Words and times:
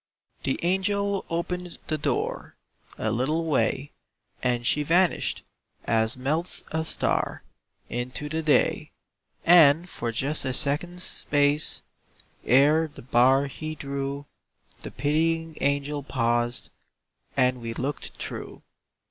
The 0.41 0.59
angel 0.63 1.25
opened 1.29 1.77
the 1.85 1.97
door 1.99 2.55
A 2.97 3.11
little 3.11 3.45
way, 3.45 3.91
And 4.41 4.65
she 4.65 4.81
vanished, 4.81 5.43
as 5.85 6.17
melts 6.17 6.63
a 6.71 6.83
star, 6.85 7.43
Into 7.87 8.27
the 8.27 8.41
day, 8.41 8.89
And, 9.45 9.87
for 9.87 10.11
just 10.11 10.43
a 10.43 10.55
second's 10.55 11.03
space, 11.03 11.83
Ere 12.43 12.87
the 12.87 13.03
bar 13.03 13.45
he 13.45 13.75
drew, 13.75 14.25
The 14.81 14.89
pitying 14.89 15.55
angel 15.61 16.01
paused, 16.01 16.71
And 17.37 17.61
we 17.61 17.75
looked 17.75 18.13
through. 18.17 18.63